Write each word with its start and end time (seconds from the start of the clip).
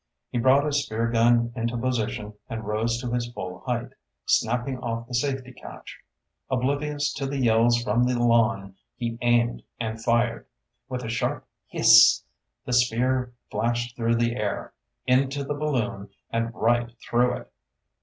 He 0.31 0.39
brought 0.39 0.65
his 0.65 0.83
spear 0.83 1.07
gun 1.11 1.53
into 1.55 1.77
position 1.77 2.33
and 2.49 2.63
rose 2.65 2.99
to 3.01 3.11
his 3.11 3.31
full 3.33 3.59
height, 3.67 3.89
snapping 4.25 4.79
off 4.79 5.07
the 5.07 5.13
safety 5.13 5.53
catch. 5.53 5.99
Oblivious 6.49 7.13
to 7.13 7.27
the 7.27 7.37
yells 7.37 7.79
from 7.83 8.03
the 8.05 8.17
lawn, 8.17 8.77
he 8.95 9.19
aimed 9.21 9.61
and 9.79 10.03
fired. 10.03 10.47
With 10.89 11.03
a 11.03 11.07
sharp 11.09 11.47
hiss, 11.67 12.23
the 12.65 12.73
spear 12.73 13.33
flashed 13.51 13.95
through 13.95 14.15
the 14.15 14.35
air 14.37 14.73
into 15.05 15.43
the 15.43 15.53
balloon 15.53 16.09
and 16.31 16.51
right 16.55 16.91
through 17.07 17.33
it! 17.35 17.51